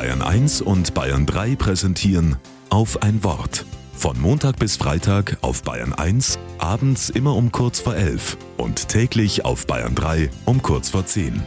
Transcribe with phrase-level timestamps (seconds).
[0.00, 2.36] Bayern 1 und Bayern 3 präsentieren
[2.70, 3.66] auf ein Wort.
[3.92, 9.44] Von Montag bis Freitag auf Bayern 1, abends immer um kurz vor 11 und täglich
[9.44, 11.42] auf Bayern 3 um kurz vor 10.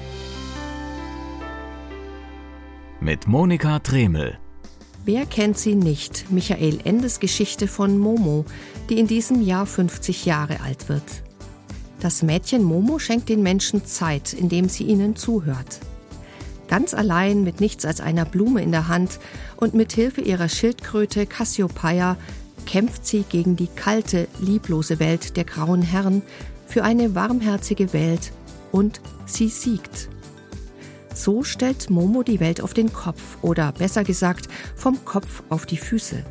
[3.01, 4.37] Mit Monika Tremel.
[5.03, 6.29] Wer kennt sie nicht?
[6.29, 8.45] Michael Endes Geschichte von Momo,
[8.87, 11.23] die in diesem Jahr 50 Jahre alt wird.
[12.01, 15.79] Das Mädchen Momo schenkt den Menschen Zeit, indem sie ihnen zuhört.
[16.73, 19.19] Ganz allein mit nichts als einer Blume in der Hand
[19.57, 22.17] und mit Hilfe ihrer Schildkröte Cassiopeia
[22.65, 26.23] kämpft sie gegen die kalte, lieblose Welt der grauen Herren
[26.65, 28.31] für eine warmherzige Welt
[28.71, 30.09] und sie siegt.
[31.13, 35.77] So stellt Momo die Welt auf den Kopf oder besser gesagt vom Kopf auf die
[35.77, 36.23] Füße.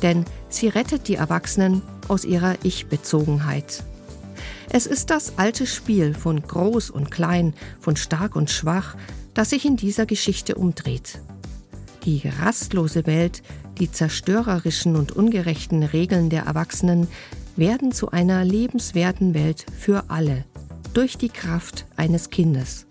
[0.00, 3.84] Denn sie rettet die Erwachsenen aus ihrer Ich-Bezogenheit.
[4.70, 8.96] Es ist das alte Spiel von groß und klein, von stark und schwach,
[9.34, 11.20] das sich in dieser Geschichte umdreht.
[12.04, 13.42] Die rastlose Welt,
[13.78, 17.08] die zerstörerischen und ungerechten Regeln der Erwachsenen
[17.56, 20.44] werden zu einer lebenswerten Welt für alle
[20.94, 22.86] durch die Kraft eines Kindes.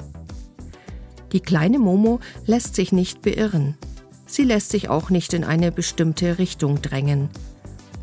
[1.31, 3.77] Die kleine Momo lässt sich nicht beirren.
[4.25, 7.29] Sie lässt sich auch nicht in eine bestimmte Richtung drängen.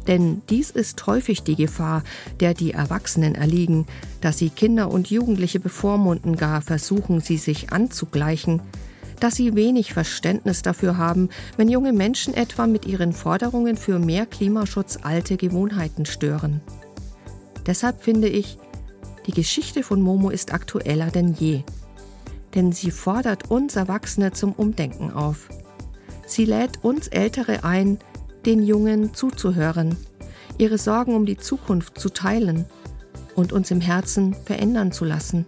[0.06, 2.02] Denn dies ist häufig die Gefahr,
[2.40, 3.86] der die Erwachsenen erliegen,
[4.20, 8.62] dass sie Kinder und Jugendliche bevormunden, gar versuchen, sie sich anzugleichen,
[9.18, 14.26] dass sie wenig Verständnis dafür haben, wenn junge Menschen etwa mit ihren Forderungen für mehr
[14.26, 16.60] Klimaschutz alte Gewohnheiten stören.
[17.66, 18.58] Deshalb finde ich,
[19.26, 21.64] die Geschichte von Momo ist aktueller denn je
[22.56, 25.48] denn sie fordert uns Erwachsene zum Umdenken auf.
[26.26, 27.98] Sie lädt uns Ältere ein,
[28.46, 29.96] den Jungen zuzuhören,
[30.56, 32.64] ihre Sorgen um die Zukunft zu teilen
[33.34, 35.44] und uns im Herzen verändern zu lassen,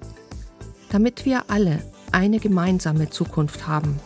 [0.91, 1.83] damit wir alle
[2.13, 4.01] eine gemeinsame Zukunft haben.